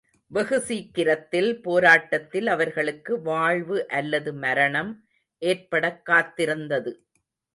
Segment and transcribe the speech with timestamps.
[0.33, 5.05] வெகுசீக்கிரத்தில் போராட்டத்தில் அவர்களுக்கு வாழ்வு அல்லது மரணம்
[5.37, 6.93] ஏற்படக் காத்திருந்தது.